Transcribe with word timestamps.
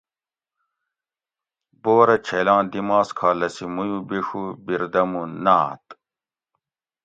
بورہ 1.81 2.15
چھیلاں 2.25 2.63
دی 2.71 2.81
ماس 2.87 3.09
کھا 3.17 3.29
لسی 3.39 3.65
مُویُو 3.75 3.99
بیشو 4.07 4.43
بیردمو 4.65 5.23
ناۤت 5.43 5.85